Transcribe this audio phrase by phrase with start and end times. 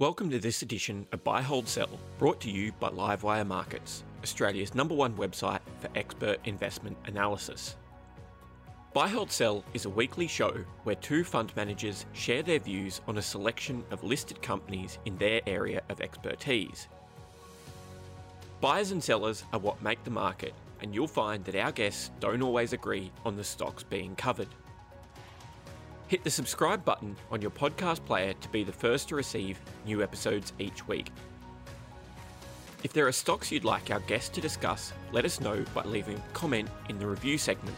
[0.00, 4.74] Welcome to this edition of Buy Hold Sell, brought to you by Livewire Markets, Australia's
[4.74, 7.76] number one website for expert investment analysis.
[8.94, 13.18] Buy Hold Sell is a weekly show where two fund managers share their views on
[13.18, 16.88] a selection of listed companies in their area of expertise.
[18.62, 22.40] Buyers and sellers are what make the market, and you'll find that our guests don't
[22.40, 24.48] always agree on the stocks being covered.
[26.10, 30.02] Hit the subscribe button on your podcast player to be the first to receive new
[30.02, 31.12] episodes each week.
[32.82, 36.16] If there are stocks you'd like our guests to discuss, let us know by leaving
[36.16, 37.76] a comment in the review segment.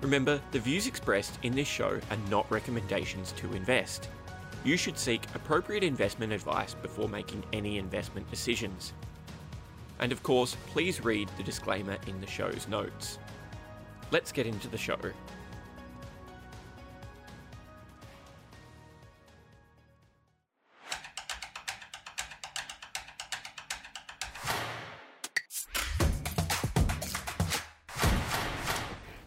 [0.00, 4.08] Remember, the views expressed in this show are not recommendations to invest.
[4.64, 8.94] You should seek appropriate investment advice before making any investment decisions.
[9.98, 13.18] And of course, please read the disclaimer in the show's notes.
[14.10, 14.96] Let's get into the show.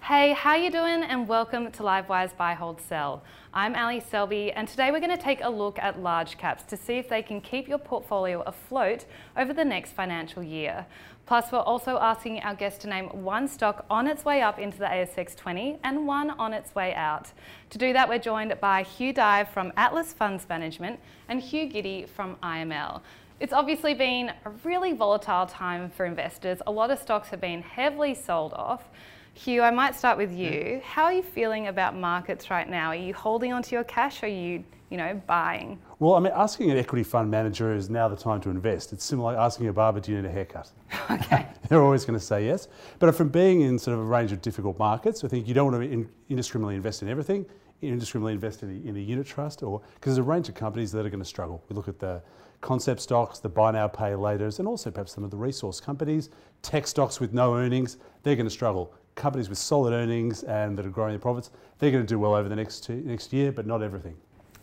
[0.10, 1.04] Hey, how you doing?
[1.04, 3.22] And welcome to Livewire's Buy, Hold, Sell.
[3.54, 6.76] I'm Ally Selby, and today we're going to take a look at large caps to
[6.76, 9.06] see if they can keep your portfolio afloat
[9.38, 10.88] over the next financial year.
[11.28, 14.80] Plus, we're also asking our guests to name one stock on its way up into
[14.80, 17.32] the ASX 20 and one on its way out.
[17.70, 22.08] To do that, we're joined by Hugh Dive from Atlas Funds Management and Hugh Giddy
[22.08, 23.02] from IML.
[23.40, 26.64] It's obviously been a really volatile time for investors.
[26.66, 28.86] A lot of stocks have been heavily sold off.
[29.34, 30.76] Hugh, I might start with mm-hmm.
[30.76, 30.82] you.
[30.84, 32.90] How are you feeling about markets right now?
[32.90, 35.80] Are you holding onto your cash or are you, you know, buying?
[36.00, 38.94] Well, I mean, asking an equity fund manager is now the time to invest.
[38.94, 40.72] It's similar like asking a barber, do you need a haircut?
[41.12, 41.48] Okay.
[41.70, 42.68] They're always going to say yes.
[43.00, 45.72] But from being in sort of a range of difficult markets, I think you don't
[45.72, 47.46] want to in, indiscriminately invest in everything.
[47.82, 50.92] Indiscriminately invest in a, in a unit trust, or because there's a range of companies
[50.92, 51.64] that are going to struggle.
[51.70, 52.22] We look at the
[52.62, 56.30] concept stocks, the buy now, pay laters, and also perhaps some of the resource companies,
[56.62, 57.98] tech stocks with no earnings.
[58.24, 61.92] They're going to struggle companies with solid earnings and that are growing their profits, they're
[61.92, 64.16] going to do well over the next two, next year, but not everything.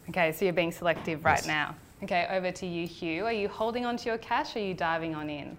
[0.09, 1.47] Okay, so you're being selective right Yes.
[1.47, 1.77] now.
[2.03, 3.25] Okay, over to you, Hugh.
[3.25, 5.57] Are you holding onto your cash or are you diving on in?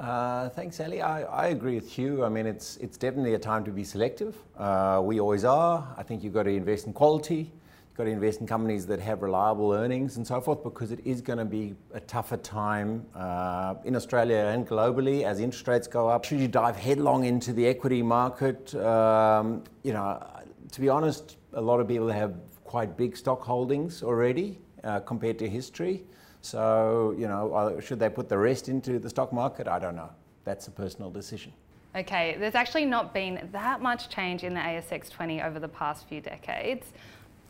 [0.00, 0.98] Uh, thanks, Ally.
[0.98, 2.24] I, I agree with Hugh.
[2.24, 4.36] I mean, it's it's definitely a time to be selective.
[4.56, 5.86] Uh, we always are.
[5.96, 7.50] I think you've got to invest in quality.
[7.98, 11.20] Got to invest in companies that have reliable earnings and so forth, because it is
[11.20, 16.08] going to be a tougher time uh, in Australia and globally as interest rates go
[16.08, 16.24] up.
[16.24, 18.72] Should you dive headlong into the equity market?
[18.76, 20.24] Um, you know,
[20.70, 25.36] to be honest, a lot of people have quite big stock holdings already uh, compared
[25.40, 26.04] to history.
[26.40, 29.66] So, you know, uh, should they put the rest into the stock market?
[29.66, 30.10] I don't know.
[30.44, 31.52] That's a personal decision.
[31.96, 36.06] Okay, there's actually not been that much change in the ASX 20 over the past
[36.06, 36.92] few decades.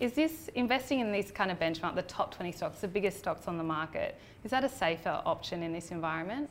[0.00, 3.48] Is this investing in this kind of benchmark, the top 20 stocks, the biggest stocks
[3.48, 6.48] on the market, is that a safer option in this environment?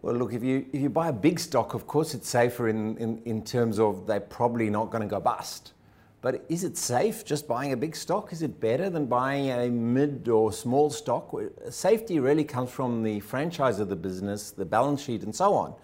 [0.00, 2.96] Well, look, if you if you buy a big stock, of course it's safer in,
[2.96, 5.74] in, in terms of they're probably not going to go bust.
[6.22, 8.32] But is it safe just buying a big stock?
[8.32, 11.34] Is it better than buying a mid or small stock?
[11.68, 15.74] Safety really comes from the franchise of the business, the balance sheet, and so on.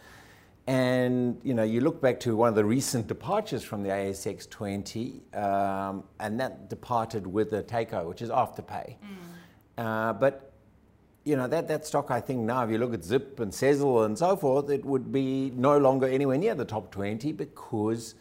[0.66, 4.50] And you know, you look back to one of the recent departures from the ASX
[4.50, 8.96] 20, um, and that departed with a takeover, which is Afterpay.
[9.78, 10.52] Uh, but
[11.24, 14.06] you know that, that stock, I think now, if you look at Zip and Sezzle
[14.06, 18.16] and so forth, it would be no longer anywhere near the top 20 because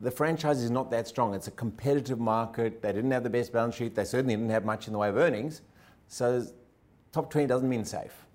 [0.00, 1.34] the franchise is not that strong.
[1.34, 2.82] It's a competitive market.
[2.82, 3.94] They didn't have the best balance sheet.
[3.94, 5.62] They certainly didn't have much in the way of earnings.
[6.08, 6.46] So
[7.12, 8.26] top 20 doesn't mean safe.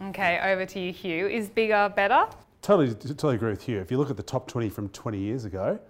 [0.00, 1.28] Okay, over to you, Hugh.
[1.28, 2.26] Is bigger better?
[2.62, 3.80] Totally, totally agree with you.
[3.80, 5.80] If you look at the top 20 from 20 years ago,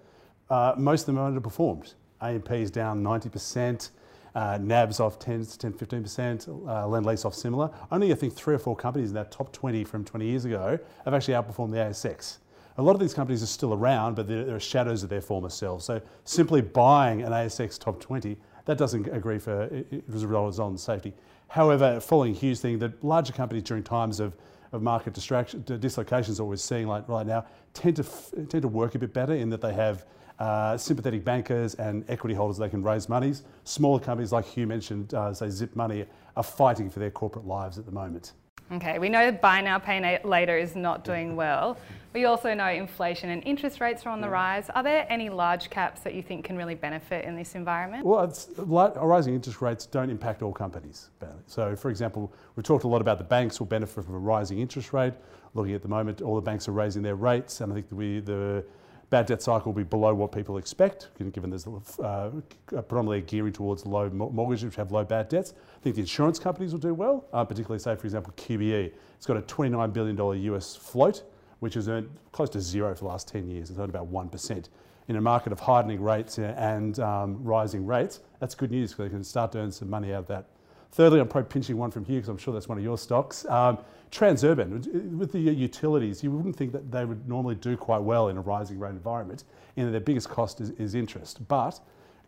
[0.48, 1.92] uh, most of them underperformed.
[2.22, 3.90] AMP is down 90%,
[4.34, 7.70] uh, NAB's off 10, 10 15%, uh, Lend Lease off similar.
[7.90, 10.78] Only I think three or four companies in that top 20 from 20 years ago
[11.04, 12.38] have actually outperformed the ASX.
[12.78, 15.50] A lot of these companies are still around, but they're, they're shadows of their former
[15.50, 15.84] selves.
[15.84, 18.34] So simply buying an ASX top 20,
[18.64, 21.12] that doesn't agree for it, it was a result on safety.
[21.48, 24.34] However, following Hugh's thing, the larger companies during times of
[24.72, 28.04] of market dislocations that we're seeing like right now tend to
[28.48, 30.06] tend to work a bit better in that they have
[30.38, 33.44] uh, sympathetic bankers and equity holders they can raise monies.
[33.64, 37.78] Smaller companies like Hugh mentioned, uh, say Zip Money, are fighting for their corporate lives
[37.78, 38.32] at the moment.
[38.76, 41.76] Okay, we know that buy now, pay later is not doing well.
[42.14, 44.70] We also know inflation and interest rates are on the rise.
[44.70, 48.04] Are there any large caps that you think can really benefit in this environment?
[48.04, 51.10] Well, it's, rising interest rates don't impact all companies.
[51.46, 54.58] So, for example, we've talked a lot about the banks will benefit from a rising
[54.58, 55.14] interest rate.
[55.52, 58.20] Looking at the moment, all the banks are raising their rates, and I think we,
[58.20, 58.64] the
[59.12, 62.31] bad debt cycle will be below what people expect, given there's uh,
[62.67, 65.53] predominantly gearing towards low mortgages which have low bad debts.
[65.53, 68.91] I think the insurance companies will do well, uh, particularly, say, for example, QBE.
[69.19, 71.25] It's got a $29 billion US float,
[71.61, 73.69] which has earned close to zero for the last 10 years.
[73.69, 74.69] It's earned about 1%.
[75.09, 79.14] In a market of hardening rates and um, rising rates, that's good news because they
[79.14, 80.47] can start to earn some money out of that.
[80.93, 83.44] Thirdly, I'm probably pinching one from here because I'm sure that's one of your stocks.
[83.44, 83.76] Um,
[84.12, 88.37] Transurban, with the utilities, you wouldn't think that they would normally do quite well in
[88.37, 89.44] a rising rate environment,
[89.76, 91.47] in that their biggest cost is, is interest.
[91.49, 91.81] But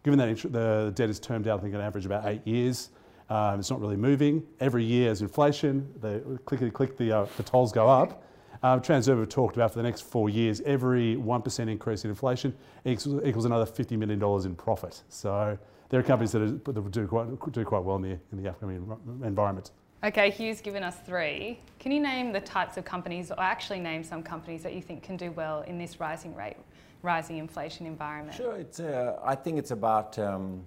[0.03, 2.89] given that the debt is termed out, I think on average about eight years,
[3.29, 4.43] um, it's not really moving.
[4.61, 8.23] Every year as inflation, the clickety click, the, uh, the tolls go up.
[8.63, 12.55] Um, Transurban talked about for the next four years, every 1% increase in inflation
[12.87, 15.03] equals, equals another $50 million in profit.
[15.11, 15.59] So
[15.91, 18.49] there are companies that, are, that do quite, do quite well in the, in the
[18.49, 18.77] upcoming
[19.23, 19.71] environment.
[20.05, 21.59] Okay, Hugh's given us three.
[21.79, 25.03] Can you name the types of companies, or actually name some companies that you think
[25.03, 26.59] can do well in this rising rate,
[27.01, 28.37] rising inflation environment?
[28.37, 28.55] Sure.
[28.55, 30.67] It's, uh, I think it's about um,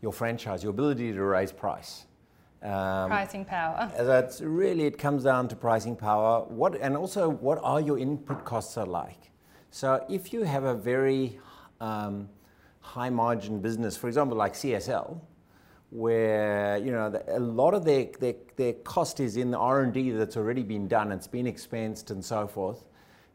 [0.00, 2.06] your franchise, your ability to raise price.
[2.62, 3.90] Um, pricing power.
[3.98, 6.44] That's really it comes down to pricing power.
[6.44, 9.32] What and also what are your input costs are like.
[9.72, 11.40] So if you have a very
[11.80, 12.28] um,
[12.80, 15.20] high margin business, for example, like CSL,
[15.90, 20.36] where you know a lot of their, their, their cost is in the R&D that's
[20.36, 22.84] already been done, it's been expensed and so forth.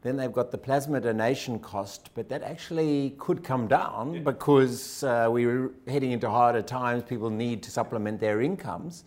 [0.02, 4.20] Then they've got the plasma donation cost, but that actually could come down yeah.
[4.20, 7.04] because uh, we're heading into harder times.
[7.04, 9.06] People need to supplement their incomes.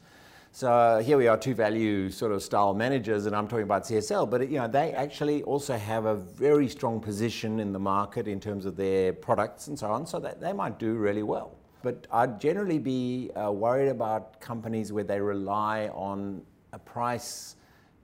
[0.52, 4.31] So here we are, two value sort of style managers, and I'm talking about CSL.
[4.31, 8.40] But you know, they actually also have a very strong position in the market in
[8.40, 10.06] terms of their products and so on.
[10.06, 11.58] So that they might do really well.
[11.87, 16.43] But I'd generally be uh, worried about companies where they rely on
[16.73, 17.55] a price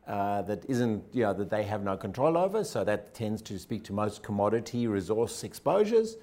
[0.07, 2.63] uh, that isn't, you know, that they have no control over.
[2.63, 6.15] So that tends to speak to most commodity resource exposures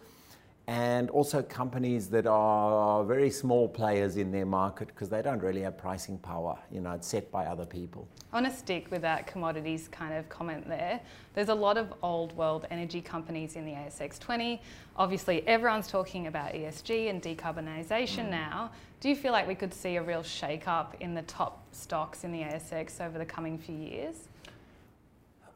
[0.69, 5.61] and also companies that are very small players in their market because they don't really
[5.61, 6.59] have pricing power.
[6.71, 8.07] You know, it's set by other people.
[8.31, 11.01] I want to stick with that commodities kind of comment there.
[11.33, 14.61] There's a lot of old world energy companies in the ASX 20.
[14.95, 18.29] Obviously, everyone's talking about ESG and decarbonisation mm.
[18.29, 18.69] now.
[18.99, 22.23] Do you feel like we could see a real shake up in the top stocks
[22.23, 24.27] in the ASX over the coming few years?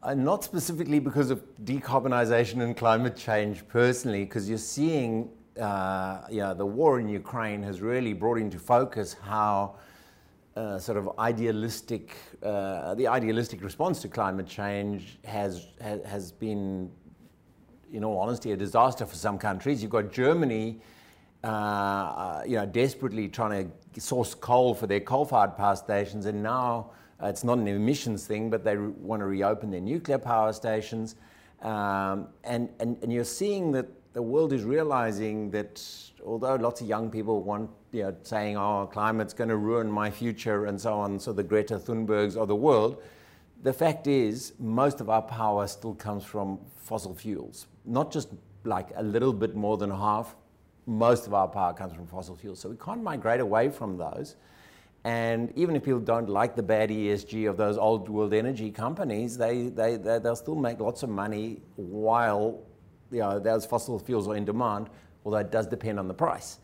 [0.04, 6.54] Uh, not specifically because of decarbonisation and climate change personally, because you're seeing uh, yeah,
[6.54, 9.76] the war in Ukraine has really brought into focus how
[10.58, 16.92] uh, sort of idealistic, uh, the idealistic response to climate change has, has, has been,
[17.94, 19.82] in all honesty, a disaster for some countries.
[19.82, 20.82] You've got Germany,
[21.46, 26.92] uh, you know, desperately trying to source coal for their coal-fired power stations, and now
[27.24, 31.16] it's not an emissions thing, but they want to reopen their nuclear power stations.
[31.62, 35.82] Um, and, and, and you're seeing that the world is realizing that
[36.26, 40.12] although lots of young people want, you know, saying, oh, climate's going to ruin my
[40.12, 43.02] future and so on, so the Greta Thunbergs of the world,
[43.64, 47.68] the fact is most of our power still comes from fossil fuels.
[47.86, 48.30] Not just
[48.66, 50.36] like a little bit more than half,
[50.86, 52.60] most of our power comes from fossil fuels.
[52.60, 54.36] So we can't migrate away from those.
[55.06, 59.38] And even if people don't like the bad ESG of those old world energy companies,
[59.38, 62.62] they, they, they, will still make lots of money while
[63.12, 64.90] you know, those fossil fuels are in demand,
[65.26, 66.60] although it does depend on the price.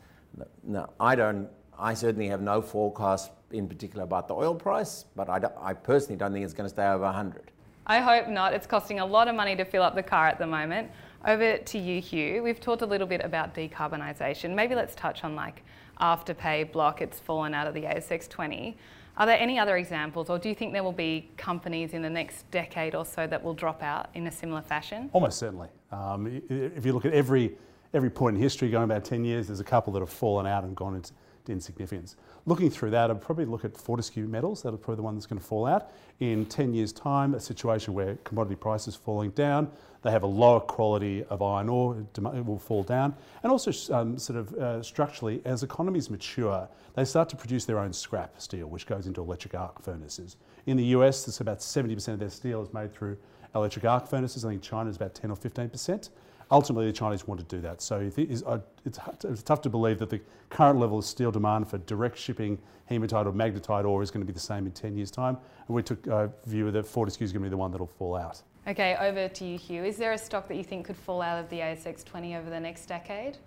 [0.64, 5.28] No, I don't, I certainly have no forecast in particular about the oil price, but
[5.30, 7.52] I, I personally don't think it's going to stay over 100.
[7.88, 8.54] I hope not.
[8.54, 10.92] It's costing a lot of money to fill up the car at the moment.
[11.26, 12.44] Over to you, Hugh.
[12.44, 14.54] We've talked a little bit about decarbonisation.
[14.54, 15.64] Maybe let's touch on like
[16.00, 18.78] Afterpay, Block, it's fallen out of the ASX 20.
[19.18, 22.10] Are there any other examples, or do you think there will be companies in the
[22.10, 25.10] next decade or so that will drop out in a similar fashion?
[25.12, 25.68] Almost certainly.
[25.92, 27.58] Um, if you look at every
[27.94, 30.64] every point in history, going about 10 years, there's a couple that have fallen out
[30.64, 31.12] and gone into
[31.50, 32.16] insignificance.
[32.46, 34.64] Looking through that, I'd probably look at Fortescue Metals.
[34.64, 35.92] That'll probably the one that's going to fall out.
[36.20, 40.60] In 10 years' time, a situation where commodity prices falling down, they have a lower
[40.60, 43.14] quality of iron ore, it will fall down.
[43.44, 47.80] And also, um, sort of uh, structurally, as economies mature, they start to produce their
[47.80, 50.38] own scrap steel, which goes into electric arc furnaces.
[50.66, 53.18] In the US, it's about 70% of their steel is made through
[53.56, 54.46] electric arc furnaces.
[54.46, 56.10] I think China is about 10 or 15%
[56.52, 57.82] ultimately the Chinese want to do that.
[57.82, 58.44] So it's,
[58.86, 63.28] it's tough to believe that the current level of steel demand for direct shipping hematite
[63.28, 65.38] or magnetite ore is going to be the same in 10 years' time.
[65.68, 67.88] And we took a view that Fortescue is going to be the one that will
[67.88, 68.42] fall out.
[68.68, 69.84] Okay, over to you, Hugh.
[69.84, 72.50] Is there a stock that you think could fall out of the ASX 20 over
[72.50, 73.38] the next decade?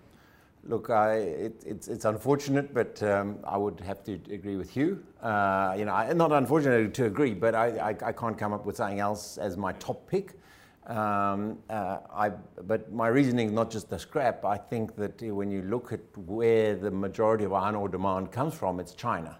[0.65, 5.03] Look, I, it, it's, it's unfortunate, but um, I would have to agree with Hugh.
[5.21, 8.77] Uh, you know, not unfortunate to agree, but I, I, I, can't come up with
[8.77, 10.39] something else as my top pick.
[10.87, 12.29] Um, uh, I,
[12.63, 14.43] but my reasoning is not just the scrap.
[14.43, 18.53] I think that when you look at where the majority of iron ore demand comes
[18.53, 19.37] from, it's China.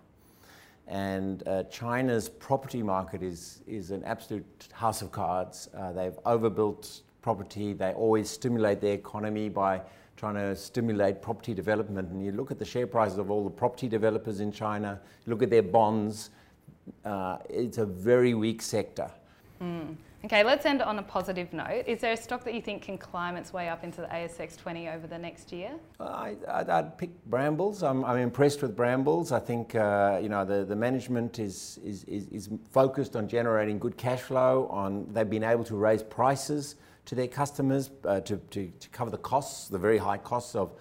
[0.87, 5.69] And uh, China's property market is, is an absolute house of cards.
[5.77, 7.73] Uh, they've overbuilt property.
[7.73, 9.81] They always stimulate their economy by
[10.15, 12.09] trying to stimulate property development.
[12.11, 15.31] And you look at the share prices of all the property developers in China, you
[15.31, 16.29] look at their bonds,
[17.03, 19.09] uh, it's a very weak sector.
[19.61, 19.95] Mm.
[20.25, 21.83] Okay, let's end on a positive note.
[21.85, 24.55] Is there a stock that you think can climb its way up into the ASX
[24.55, 25.71] 20 over the next year?
[25.99, 27.83] I, would pick Brambles.
[27.83, 29.33] I'm, I'm, impressed with Brambles.
[29.33, 33.77] I think uh, you know the, the management is, is, is, is, focused on generating
[33.77, 34.67] good cash flow.
[34.71, 39.11] On they've been able to raise prices to their customers uh, to, to, to, cover
[39.11, 40.71] the costs, the very high costs of,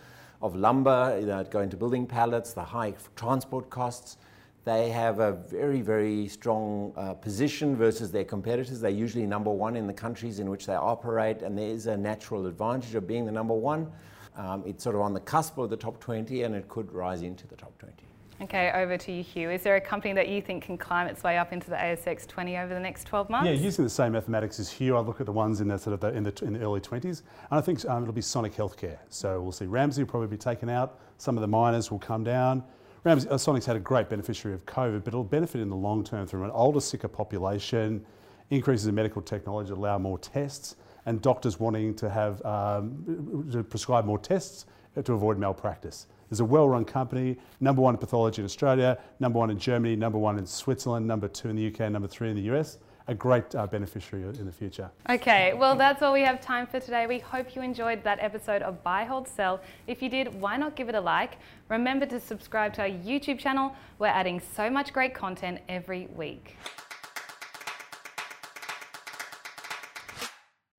[0.40, 4.18] of lumber, you know, going to building pallets, the high transport costs.
[4.64, 8.81] They have a very, very strong uh, position versus their competitors.
[8.81, 11.97] They're usually number one in the countries in which they operate, and there is a
[11.97, 13.90] natural advantage of being the number one.
[14.37, 17.23] Um, it's sort of on the cusp of the top 20, and it could rise
[17.23, 17.92] into the top 20.
[18.40, 19.50] Okay, over to you, Hugh.
[19.50, 22.26] Is there a company that you think can climb its way up into the ASX
[22.26, 23.47] 20 over the next 12 months?
[23.47, 25.95] Yeah, using the same mathematics as Hugh, I look at the ones in the sort
[25.95, 28.54] of the, in, the, in the early 20s, and I think um, it'll be Sonic
[28.54, 28.99] Healthcare.
[29.11, 31.00] So we'll see Ramsay will probably be taken out.
[31.19, 32.62] Some of the miners will come down.
[33.04, 36.04] Ramsay, uh, Sonic's had a great beneficiary of COVID, but it'll benefit in the long
[36.04, 38.04] term through an older, sicker population,
[38.50, 44.04] increases in medical technology allow more tests, and doctors wanting to have um, to prescribe
[44.04, 44.66] more tests
[45.04, 46.06] to avoid malpractice.
[46.28, 50.18] There's a well-run company, number one in pathology in Australia, number one in Germany, number
[50.18, 52.78] one in Switzerland, number two in the UK, number three in the US
[53.09, 54.90] a great uh, beneficiary in the future.
[55.09, 57.06] Okay, well, that's all we have time for today.
[57.06, 59.61] We hope you enjoyed that episode of Buy, Hold, Sell.
[59.87, 61.38] If you did, why not give it a like?
[61.68, 63.75] Remember to subscribe to our YouTube channel.
[63.99, 66.56] We're adding so much great content every week.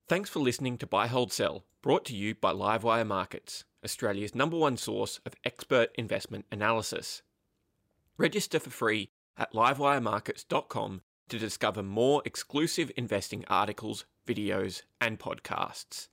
[0.08, 4.58] Thanks for listening to Buy, Hold, Sell, brought to you by Livewire Markets, Australia's number
[4.58, 7.22] one source of expert investment analysis.
[8.18, 11.02] Register for free at livewiremarkets.com
[11.34, 16.08] to discover more exclusive investing articles, videos, and podcasts.